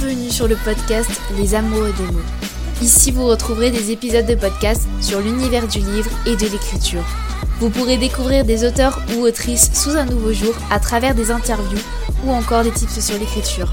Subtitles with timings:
[0.00, 2.22] Bienvenue sur le podcast Les Amoureux des mots.
[2.80, 7.04] Ici, vous retrouverez des épisodes de podcast sur l'univers du livre et de l'écriture.
[7.58, 11.80] Vous pourrez découvrir des auteurs ou autrices sous un nouveau jour à travers des interviews
[12.24, 13.72] ou encore des tips sur l'écriture.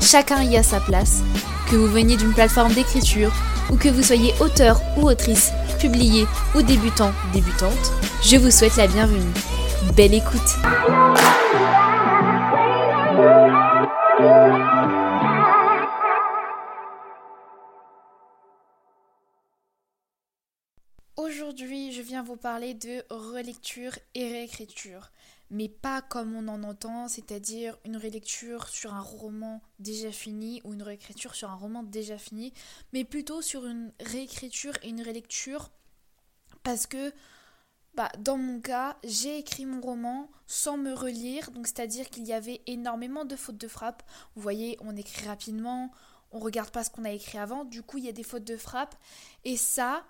[0.00, 1.22] Chacun y a sa place.
[1.68, 3.32] Que vous veniez d'une plateforme d'écriture
[3.68, 5.50] ou que vous soyez auteur ou autrice,
[5.80, 9.32] publié ou débutant, débutante, je vous souhaite la bienvenue.
[9.96, 10.56] Belle écoute
[22.22, 25.10] vous parler de relecture et réécriture,
[25.50, 30.74] mais pas comme on en entend, c'est-à-dire une relecture sur un roman déjà fini ou
[30.74, 32.52] une réécriture sur un roman déjà fini,
[32.92, 35.70] mais plutôt sur une réécriture et une relecture
[36.62, 37.12] parce que
[37.94, 42.32] bah, dans mon cas, j'ai écrit mon roman sans me relire, donc c'est-à-dire qu'il y
[42.32, 44.02] avait énormément de fautes de frappe.
[44.36, 45.90] Vous voyez, on écrit rapidement,
[46.30, 48.44] on regarde pas ce qu'on a écrit avant, du coup il y a des fautes
[48.44, 48.94] de frappe,
[49.44, 50.04] et ça,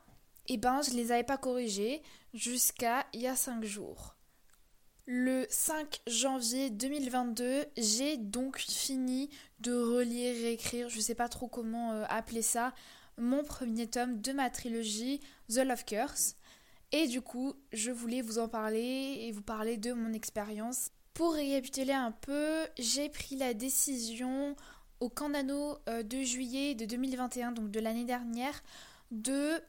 [0.48, 2.02] eh ben, je les avais pas corrigées
[2.34, 4.16] jusqu'à il y a 5 jours.
[5.06, 11.92] Le 5 janvier 2022, j'ai donc fini de relire, réécrire, je sais pas trop comment
[11.92, 12.74] euh, appeler ça,
[13.16, 16.36] mon premier tome de ma trilogie The Love Curse.
[16.92, 20.90] Et du coup, je voulais vous en parler et vous parler de mon expérience.
[21.14, 24.56] Pour récapituler un peu, j'ai pris la décision
[25.00, 28.62] au Candano euh, de juillet de 2021, donc de l'année dernière,
[29.10, 29.60] de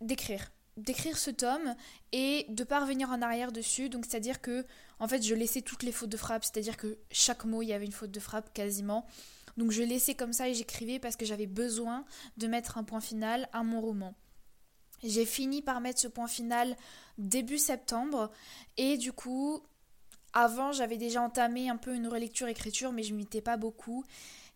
[0.00, 1.74] d'écrire d'écrire ce tome
[2.12, 3.88] et de pas revenir en arrière dessus.
[3.88, 4.64] Donc c'est à dire que
[4.98, 6.44] en fait je laissais toutes les fautes de frappe.
[6.44, 9.06] C'est à dire que chaque mot il y avait une faute de frappe quasiment.
[9.56, 12.04] Donc je laissais comme ça et j'écrivais parce que j'avais besoin
[12.36, 14.14] de mettre un point final à mon roman.
[15.02, 16.76] J'ai fini par mettre ce point final
[17.18, 18.30] début septembre
[18.76, 19.60] et du coup
[20.32, 24.04] avant j'avais déjà entamé un peu une relecture écriture mais je m'y étais pas beaucoup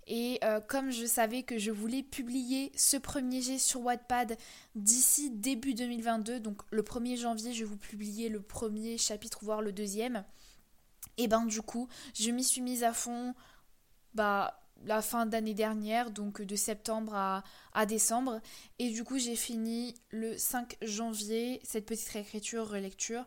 [0.06, 4.36] et euh, comme je savais que je voulais publier ce premier jet sur Wattpad
[4.74, 9.62] d'ici début 2022, donc le 1er janvier, je vais vous publier le premier chapitre, voire
[9.62, 10.24] le deuxième.
[11.16, 13.34] Et ben du coup, je m'y suis mise à fond
[14.14, 18.40] bah, la fin d'année dernière, donc de septembre à, décembre.
[18.78, 23.24] Et du coup, j'ai fini le 5 janvier cette petite réécriture, relecture.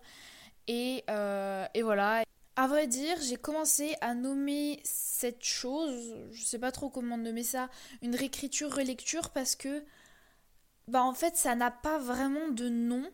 [0.67, 2.23] Et, euh, et voilà.
[2.59, 7.43] À vrai dire, j'ai commencé à nommer cette chose, je sais pas trop comment nommer
[7.43, 7.69] ça,
[8.01, 9.83] une réécriture relecture parce que
[10.87, 13.07] bah en fait, ça n'a pas vraiment de nom,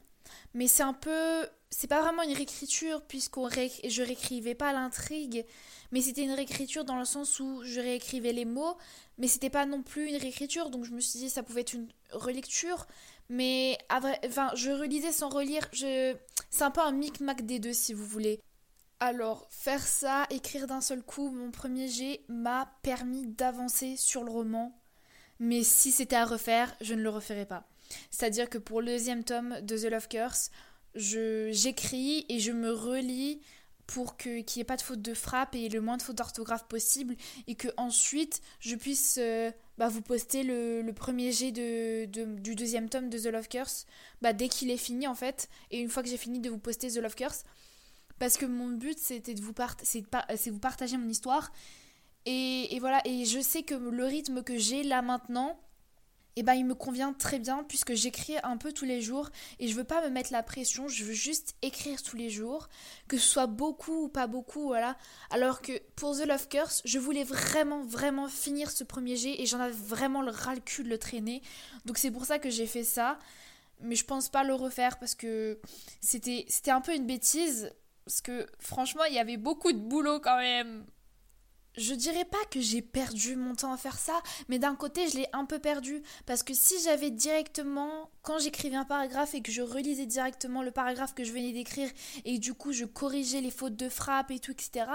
[0.54, 5.46] mais c'est un peu c'est pas vraiment une réécriture puisqu'on je réécrivais pas l'intrigue,
[5.92, 8.78] mais c'était une réécriture dans le sens où je réécrivais les mots,
[9.18, 11.74] mais c'était pas non plus une réécriture, donc je me suis dit ça pouvait être
[11.74, 12.88] une relecture,
[13.28, 16.16] mais enfin je relisais sans relire, je
[16.50, 18.40] c'est un peu un micmac des deux si vous voulez.
[19.06, 24.32] Alors, faire ça, écrire d'un seul coup mon premier jet m'a permis d'avancer sur le
[24.32, 24.80] roman.
[25.40, 27.68] Mais si c'était à refaire, je ne le referais pas.
[28.12, 30.52] C'est-à-dire que pour le deuxième tome de The Love Curse,
[30.96, 33.42] j'écris et je me relis
[33.88, 36.70] pour qu'il n'y ait pas de faute de frappe et le moins de fautes d'orthographe
[36.70, 42.56] possible et que ensuite je puisse euh, bah, vous poster le, premier jet de, du
[42.56, 43.86] deuxième tome de The Love Curse
[44.22, 46.58] bah, dès qu'il est fini en fait et une fois que j'ai fini de vous
[46.58, 47.44] poster The Love Curse
[48.20, 49.54] parce que mon but c'était de vous,
[49.84, 51.52] c'est vous partager mon histoire
[52.26, 55.60] et, voilà et je sais que le rythme que j'ai là maintenant
[56.36, 59.30] et eh ben il me convient très bien puisque j'écris un peu tous les jours
[59.60, 62.70] et je veux pas me mettre la pression, je veux juste écrire tous les jours,
[63.08, 64.98] que ce soit beaucoup ou pas beaucoup, voilà.
[65.30, 69.46] Alors que pour The Love Curse, je voulais vraiment vraiment finir ce premier jet et
[69.46, 71.44] j'en avais vraiment le ras le cul de le traîner.
[71.86, 73.20] Donc c'est pour ça que j'ai fait ça.
[73.82, 75.60] Mais je pense pas le refaire parce que
[76.02, 77.72] c'était un peu une bêtise
[78.06, 80.86] parce que franchement, il y avait beaucoup de boulot quand même.
[81.76, 85.18] Je dirais pas que j'ai perdu mon temps à faire ça, mais d'un côté, je
[85.18, 86.04] l'ai un peu perdu.
[86.28, 90.70] Parce que si j'avais directement, quand j'écrivais un paragraphe et que je relisais directement le
[90.70, 91.90] paragraphe que je venais d'écrire,
[92.26, 94.86] et du coup je corrigeais les fautes de frappe et tout, etc.,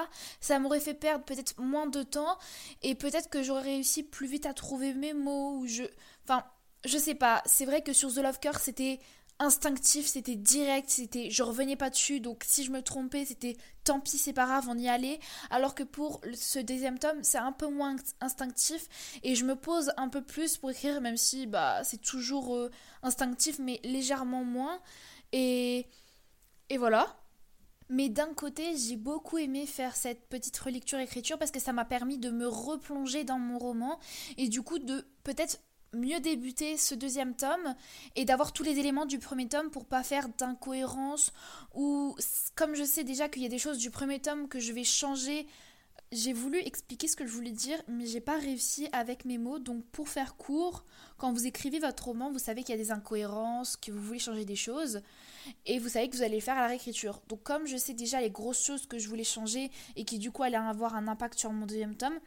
[0.40, 2.38] ça m'aurait fait perdre peut-être moins de temps,
[2.82, 5.82] et peut-être que j'aurais réussi plus vite à trouver mes mots, ou je.
[6.22, 6.44] Enfin,
[6.84, 7.42] je sais pas.
[7.44, 9.00] C'est vrai que sur The Love Curse, c'était
[9.38, 14.00] instinctif, c'était direct, c'était je revenais pas dessus, donc si je me trompais, c'était tant
[14.00, 15.20] pis, c'est pas grave, on y allait.
[15.50, 18.88] Alors que pour ce deuxième tome, c'est un peu moins instinctif
[19.22, 22.70] et je me pose un peu plus pour écrire, même si bah c'est toujours euh,
[23.02, 24.80] instinctif, mais légèrement moins.
[25.32, 25.86] Et
[26.70, 27.16] et voilà.
[27.90, 32.18] Mais d'un côté, j'ai beaucoup aimé faire cette petite relecture-écriture parce que ça m'a permis
[32.18, 33.98] de me replonger dans mon roman
[34.36, 35.58] et du coup de peut-être
[35.92, 37.74] mieux débuter ce deuxième tome
[38.16, 41.32] et d'avoir tous les éléments du premier tome pour pas faire d'incohérence
[41.74, 42.16] ou
[42.54, 44.84] comme je sais déjà qu'il y a des choses du premier tome que je vais
[44.84, 45.46] changer
[46.10, 49.58] j'ai voulu expliquer ce que je voulais dire, mais j'ai pas réussi avec mes mots.
[49.58, 50.84] Donc, pour faire court,
[51.18, 54.18] quand vous écrivez votre roman, vous savez qu'il y a des incohérences, que vous voulez
[54.18, 55.02] changer des choses,
[55.66, 57.20] et vous savez que vous allez le faire à la réécriture.
[57.28, 60.30] Donc, comme je sais déjà les grosses choses que je voulais changer et qui du
[60.30, 62.18] coup allaient avoir un impact sur mon deuxième tome,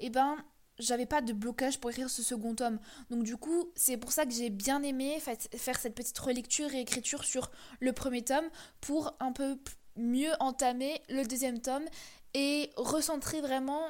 [0.00, 0.36] eh ben,
[0.78, 2.78] j'avais pas de blocage pour écrire ce second tome.
[3.10, 6.80] Donc du coup, c'est pour ça que j'ai bien aimé faire cette petite relecture et
[6.80, 8.48] écriture sur le premier tome
[8.80, 9.58] pour un peu
[9.96, 11.84] mieux entamer le deuxième tome
[12.34, 13.82] et recentrer vraiment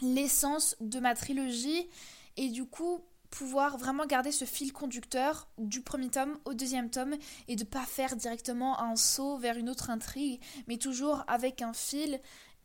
[0.00, 1.88] l'essence de ma trilogie
[2.36, 7.14] et du coup pouvoir vraiment garder ce fil conducteur du premier tome au deuxième tome
[7.48, 11.72] et de pas faire directement un saut vers une autre intrigue mais toujours avec un
[11.72, 12.20] fil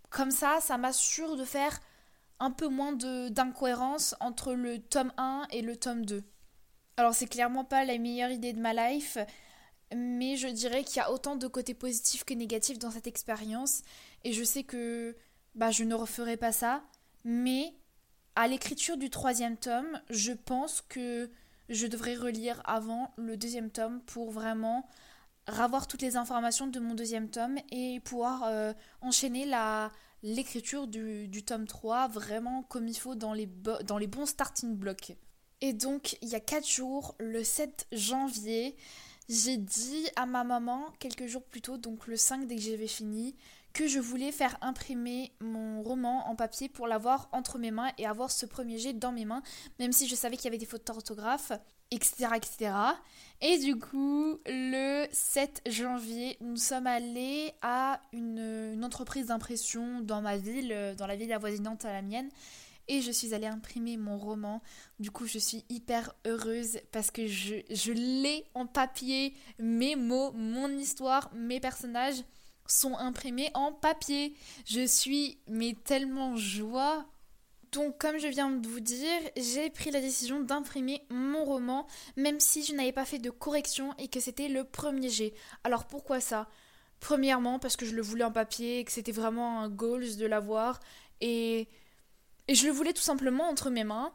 [0.10, 1.80] comme ça ça m'assure de faire
[2.40, 6.24] un peu moins d'incohérence entre le tome 1 et le tome 2
[6.98, 9.18] alors c'est clairement pas la meilleure idée de ma life
[9.96, 13.82] mais je dirais qu'il y a autant de côtés positifs que négatifs dans cette expérience.
[14.24, 15.16] Et je sais que
[15.56, 16.84] bah, je ne referai pas ça,
[17.24, 17.74] mais
[18.36, 21.30] à l'écriture du troisième tome, je pense que
[21.70, 24.88] je devrais relire avant le deuxième tome pour vraiment
[25.48, 29.92] ravoir toutes les informations de mon deuxième tome et pouvoir euh, enchaîner la
[30.24, 33.48] l'écriture du, du, tome 3 vraiment comme il faut dans les,
[33.86, 35.14] dans les bons starting blocks.
[35.62, 38.76] Et donc, il y a 4 jours, le 7 janvier,
[39.30, 42.88] j'ai dit à ma maman, quelques jours plus tôt, donc le 5 dès que j'avais
[42.88, 43.36] fini,
[43.74, 48.06] que je voulais faire imprimer mon roman en papier pour l'avoir entre mes mains et
[48.06, 49.44] avoir ce premier jet dans mes mains,
[49.80, 51.52] même si je savais qu'il y avait des fautes d'orthographe,
[51.92, 52.72] etc., etc.
[53.42, 60.22] Et du coup, le 7 janvier, nous sommes allés à une, une entreprise d'impression dans
[60.22, 62.30] ma ville, dans la ville avoisinante à la mienne,
[62.88, 64.62] et je suis allée imprimer mon roman.
[65.00, 70.32] Du coup, je suis hyper heureuse parce que je, je l'ai en papier, mes mots,
[70.34, 72.24] mon histoire, mes personnages
[72.66, 74.36] sont imprimés en papier.
[74.66, 77.06] Je suis mais tellement joie.
[77.78, 81.86] Donc comme je viens de vous dire, j'ai pris la décision d'imprimer mon roman,
[82.16, 85.36] même si je n'avais pas fait de correction et que c'était le premier jet.
[85.64, 86.48] Alors pourquoi ça?
[87.00, 90.80] Premièrement parce que je le voulais en papier, que c'était vraiment un goal de l'avoir,
[91.22, 91.68] et,
[92.48, 94.12] et je le voulais tout simplement entre mes mains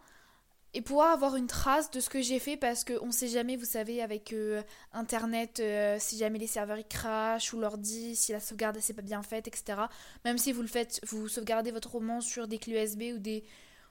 [0.74, 3.56] et pouvoir avoir une trace de ce que j'ai fait parce qu'on ne sait jamais,
[3.56, 8.32] vous savez, avec euh, Internet, euh, si jamais les serveurs ils crashent ou l'ordi, si
[8.32, 9.82] la sauvegarde c'est pas bien faite, etc.
[10.24, 13.44] Même si vous le faites, vous sauvegardez votre roman sur des clés USB ou des,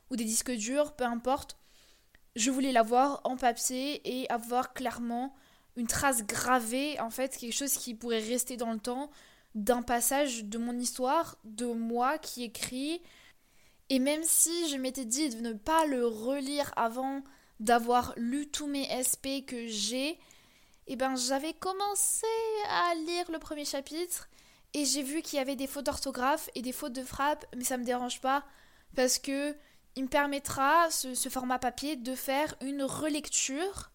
[0.10, 1.57] ou des disques durs, peu importe.
[2.36, 5.36] Je voulais l'avoir en papier et avoir clairement
[5.75, 9.12] une trace gravée, en fait, quelque chose qui pourrait rester dans le temps
[9.54, 13.01] d'un passage de mon histoire, de moi qui écrit,
[13.92, 17.22] et même si je m'étais dit de ne pas le relire avant
[17.60, 20.18] d'avoir lu tous mes SP que j'ai,
[20.88, 22.26] eh ben j'avais commencé
[22.70, 24.30] à lire le premier chapitre
[24.74, 27.66] et j'ai vu qu'il y avait des fautes d'orthographe et des fautes de frappe, mais
[27.66, 28.46] ça me dérange pas
[28.96, 29.54] parce que
[29.98, 33.92] il me permettra ce, ce format papier de faire une relecture,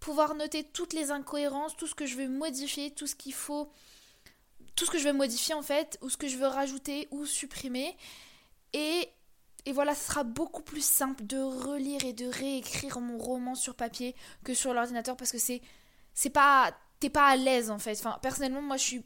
[0.00, 3.70] pouvoir noter toutes les incohérences, tout ce que je veux modifier, tout ce qu'il faut,
[4.74, 7.24] tout ce que je veux modifier en fait, ou ce que je veux rajouter ou
[7.24, 7.96] supprimer.
[8.72, 9.08] Et
[9.68, 13.74] et voilà, ce sera beaucoup plus simple de relire et de réécrire mon roman sur
[13.74, 15.60] papier que sur l'ordinateur parce que c'est
[16.14, 17.92] c'est pas t'es pas à l'aise en fait.
[17.92, 19.04] Enfin, personnellement, moi je suis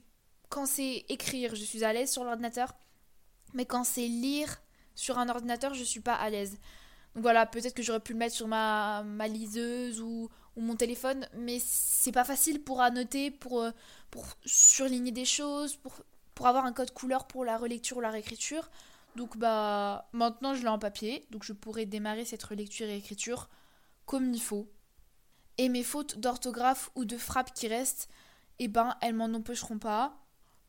[0.50, 2.76] quand c'est écrire, je suis à l'aise sur l'ordinateur,
[3.54, 4.62] mais quand c'est lire
[4.94, 6.52] sur un ordinateur, je suis pas à l'aise.
[7.16, 10.76] Donc voilà, peut-être que j'aurais pu le mettre sur ma, ma liseuse ou, ou mon
[10.76, 13.72] téléphone, mais c'est pas facile pour annoter, pour, euh,
[14.12, 16.02] pour surligner des choses, pour,
[16.36, 18.70] pour avoir un code couleur pour la relecture ou la réécriture.
[19.16, 23.48] Donc bah maintenant je l'ai en papier, donc je pourrais démarrer cette relecture et écriture
[24.06, 24.70] comme il faut.
[25.58, 28.08] Et mes fautes d'orthographe ou de frappe qui restent,
[28.58, 30.18] eh ben elles m'en empêcheront pas.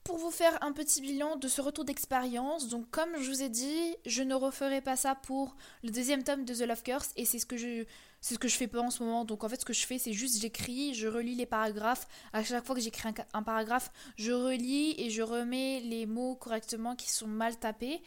[0.03, 3.47] Pour vous faire un petit bilan de ce retour d'expérience, donc comme je vous ai
[3.47, 7.23] dit, je ne referai pas ça pour le deuxième tome de The Love Curse et
[7.23, 7.85] c'est ce que je
[8.23, 9.25] c'est ce que je fais pas en ce moment.
[9.25, 12.07] Donc en fait, ce que je fais, c'est juste j'écris, je relis les paragraphes.
[12.31, 16.95] À chaque fois que j'écris un, paragraphe, je relis et je remets les mots correctement
[16.95, 18.01] qui sont mal tapés.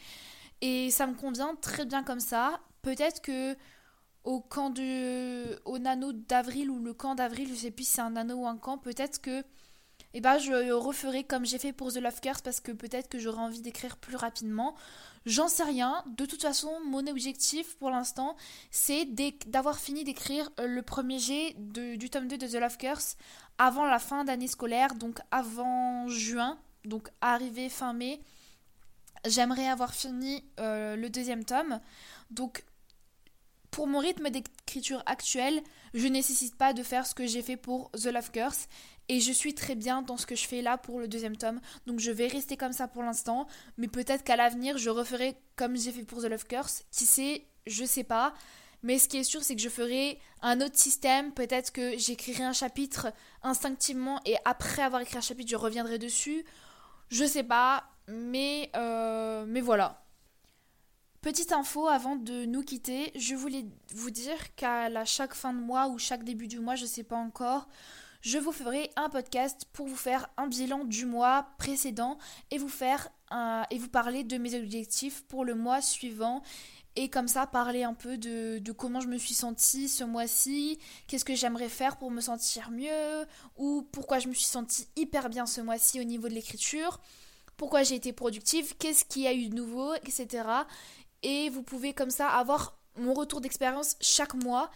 [0.61, 2.59] Et ça me convient très bien comme ça.
[2.81, 3.55] Peut-être que
[4.23, 8.01] au camp de au nano d'avril ou le camp d'avril, je sais plus si c'est
[8.01, 9.43] un nano ou un camp, peut-être que
[10.13, 13.19] eh ben, je referai comme j'ai fait pour The Love Curse parce que peut-être que
[13.19, 14.75] j'aurai envie d'écrire plus rapidement.
[15.25, 16.03] J'en sais rien.
[16.17, 18.37] De toute façon, mon objectif pour l'instant,
[18.71, 19.05] c'est
[19.47, 23.17] d'avoir fini d'écrire euh, le premier jet du tome 2 de The Love Curse
[23.57, 28.19] avant la fin d'année scolaire, donc avant juin, donc arrivé fin mai.
[29.25, 31.81] J'aimerais avoir fini euh, le deuxième tome.
[32.31, 32.63] Donc,
[33.71, 35.61] pour mon rythme d'écriture actuel,
[35.93, 38.67] je nécessite pas de faire ce que j'ai fait pour The Love Curse.
[39.09, 41.61] Et je suis très bien dans ce que je fais là pour le deuxième tome.
[41.85, 43.47] Donc je vais rester comme ça pour l'instant.
[43.77, 46.83] Mais peut-être qu'à l'avenir, je referai comme j'ai fait pour The Love Curse.
[46.91, 48.33] Qui sait, je sais pas.
[48.83, 51.31] Mais ce qui est sûr, c'est que je ferai un autre système.
[51.31, 56.45] Peut-être que j'écrirai un chapitre instinctivement et après avoir écrit un chapitre, je reviendrai dessus.
[57.09, 57.85] Je sais pas.
[58.09, 60.03] Mais, euh, mais voilà.
[61.21, 65.87] Petite info avant de nous quitter, je voulais vous dire qu'à chaque fin de mois
[65.87, 67.67] ou chaque début du mois, je sais pas encore,
[68.27, 72.17] je vous ferai un podcast pour vous faire un bilan du mois précédent
[72.51, 72.67] et vous
[73.89, 76.41] parler de mes objectifs pour le mois suivant
[76.97, 80.77] et comme ça parler un peu de, de comment je me suis sentie ce mois-ci,
[81.07, 85.29] qu'est-ce que j'aimerais faire pour me sentir mieux ou pourquoi je me suis sentie hyper
[85.29, 86.99] bien ce mois-ci au niveau de l'écriture
[87.55, 90.43] pourquoi j'ai été productive, qu'est-ce qu'il y a eu de nouveau, etc.
[91.23, 94.69] Et vous pouvez comme ça avoir mon retour d'expérience chaque mois.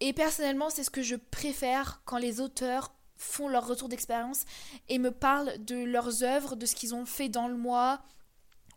[0.00, 4.44] Et personnellement, c'est ce que je préfère quand les auteurs font leur retour d'expérience
[4.88, 8.00] et me parlent de leurs œuvres, de ce qu'ils ont fait dans le mois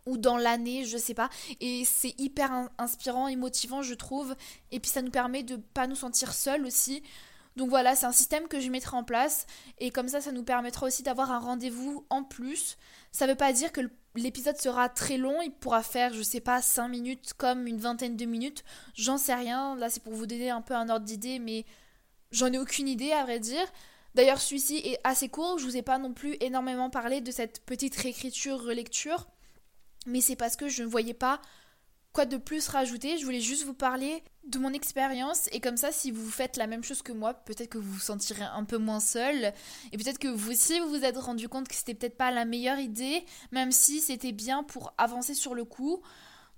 [0.05, 1.29] ou dans l'année, je sais pas.
[1.59, 4.35] Et c'est hyper inspirant et motivant, je trouve.
[4.71, 7.03] Et puis ça nous permet de pas nous sentir seuls aussi.
[7.55, 9.45] Donc voilà, c'est un système que je mettrai en place
[9.79, 12.77] et comme ça, ça nous permettra aussi d'avoir un rendez-vous en plus.
[13.11, 13.81] Ça veut pas dire que
[14.15, 18.15] l'épisode sera très long, il pourra faire, je sais pas, 5 minutes comme une vingtaine
[18.15, 18.63] de minutes,
[18.95, 19.75] j'en sais rien.
[19.75, 21.65] Là, c'est pour vous donner un peu un ordre d'idée, mais
[22.31, 23.65] j'en ai aucune idée à vrai dire.
[24.19, 27.65] D'ailleurs, celui-ci est assez court, je vous ai pas non plus énormément parlé de cette
[27.65, 29.29] petite réécriture-relecture,
[30.07, 31.39] mais c'est parce que je ne voyais pas
[32.11, 33.17] quoi de plus rajouter.
[33.17, 36.67] Je voulais juste vous parler de mon expérience et comme ça, si vous faites la
[36.67, 39.53] même chose que moi, peut-être que vous vous sentirez un peu moins seul
[39.93, 42.43] et peut-être que vous aussi vous vous êtes rendu compte que c'était peut-être pas la
[42.43, 43.23] meilleure idée,
[43.53, 46.01] même si c'était bien pour avancer sur le coup.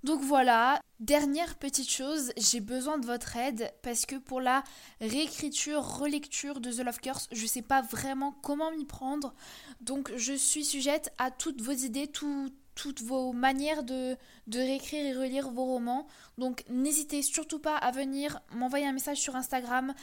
[0.04, 4.64] Donc voilà, dernière petite chose, j'ai besoin de votre aide parce que pour la
[5.00, 9.32] réécriture, relecture de The Love Curse, je sais pas vraiment comment m'y prendre.
[9.80, 14.16] Donc je suis sujette à toutes vos idées, tout, toutes vos manières de,
[14.48, 16.08] de réécrire et relire vos romans.
[16.36, 19.94] Donc n'hésitez surtout pas à venir m'envoyer un message sur Instagram,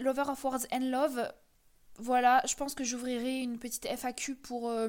[0.00, 1.32] lover of words and love.
[1.98, 4.88] Voilà, je pense que j'ouvrirai une petite FAQ pour, euh,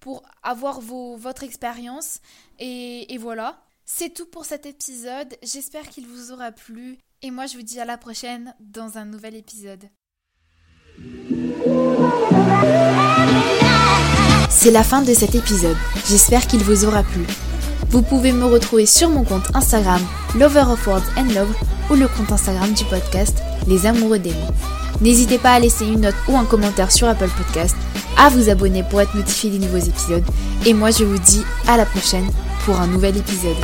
[0.00, 2.20] pour avoir votre expérience.
[2.58, 3.62] Et, et voilà.
[3.84, 5.36] C'est tout pour cet épisode.
[5.42, 6.98] J'espère qu'il vous aura plu.
[7.22, 9.84] Et moi, je vous dis à la prochaine dans un nouvel épisode.
[14.48, 15.76] C'est la fin de cet épisode.
[16.06, 17.24] J'espère qu'il vous aura plu.
[17.88, 20.00] Vous pouvez me retrouver sur mon compte Instagram
[20.36, 21.54] Lover of Words and Love
[21.90, 24.79] ou le compte Instagram du podcast Les Amoureux des mots.
[25.00, 27.76] N'hésitez pas à laisser une note ou un commentaire sur Apple Podcast,
[28.18, 30.24] à vous abonner pour être notifié des nouveaux épisodes.
[30.66, 32.28] Et moi je vous dis à la prochaine
[32.64, 33.56] pour un nouvel épisode.